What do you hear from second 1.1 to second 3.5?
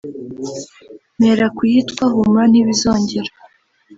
mpera ku yitwa "Humura ntibizongera"